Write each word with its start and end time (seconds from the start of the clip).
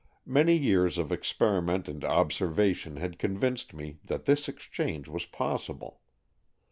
Many 0.25 0.57
years 0.57 0.97
of 0.97 1.11
experiment 1.11 1.87
and 1.87 2.03
observation 2.03 2.95
had 2.97 3.19
convinced 3.19 3.71
me 3.71 3.99
that 4.05 4.25
this 4.25 4.49
exchange 4.49 5.07
was 5.07 5.27
possible. 5.27 6.01